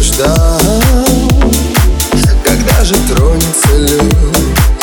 [0.00, 0.60] ждал
[2.42, 4.77] Когда же тронется лед?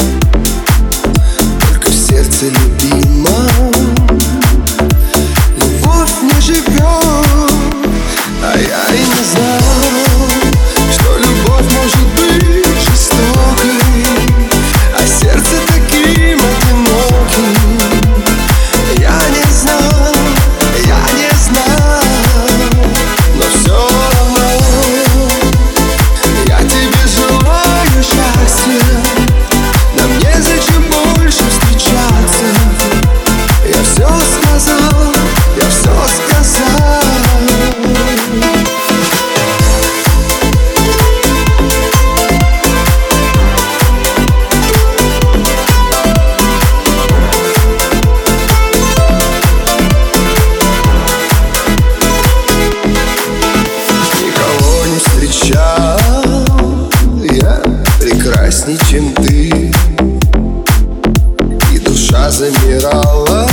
[62.36, 63.48] Замирала